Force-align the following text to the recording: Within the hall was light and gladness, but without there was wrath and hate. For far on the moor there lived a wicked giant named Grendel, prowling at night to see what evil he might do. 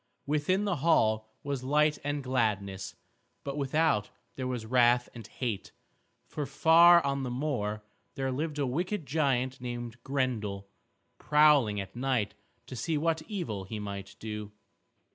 Within 0.25 0.65
the 0.65 0.77
hall 0.77 1.29
was 1.43 1.63
light 1.63 1.99
and 2.03 2.23
gladness, 2.23 2.95
but 3.43 3.55
without 3.55 4.09
there 4.35 4.47
was 4.47 4.65
wrath 4.65 5.07
and 5.13 5.27
hate. 5.27 5.73
For 6.25 6.47
far 6.47 7.05
on 7.05 7.21
the 7.21 7.29
moor 7.29 7.83
there 8.15 8.31
lived 8.31 8.57
a 8.57 8.65
wicked 8.65 9.05
giant 9.05 9.61
named 9.61 10.01
Grendel, 10.03 10.67
prowling 11.19 11.79
at 11.79 11.95
night 11.95 12.33
to 12.65 12.75
see 12.75 12.97
what 12.97 13.21
evil 13.27 13.65
he 13.65 13.77
might 13.77 14.15
do. 14.19 14.51